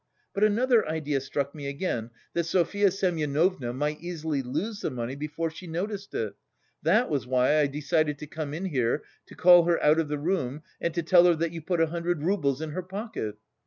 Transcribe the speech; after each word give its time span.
But 0.33 0.43
another 0.43 0.89
idea 0.89 1.21
struck 1.21 1.53
me 1.53 1.67
again 1.67 2.09
that 2.33 2.47
Sofya 2.47 2.89
Semyonovna 2.89 3.71
might 3.71 4.01
easily 4.01 4.41
lose 4.41 4.79
the 4.81 4.89
money 4.89 5.15
before 5.15 5.51
she 5.51 5.67
noticed 5.67 6.15
it, 6.15 6.33
that 6.81 7.07
was 7.07 7.27
why 7.27 7.59
I 7.59 7.67
decided 7.67 8.17
to 8.17 8.25
come 8.25 8.51
in 8.55 8.65
here 8.65 9.03
to 9.27 9.35
call 9.35 9.65
her 9.65 9.79
out 9.83 9.99
of 9.99 10.07
the 10.07 10.17
room 10.17 10.63
and 10.81 10.91
to 10.95 11.03
tell 11.03 11.25
her 11.25 11.35
that 11.35 11.51
you 11.51 11.61
put 11.61 11.81
a 11.81 11.85
hundred 11.85 12.23
roubles 12.23 12.61
in 12.63 12.71
her 12.71 12.81
pocket. 12.81 13.35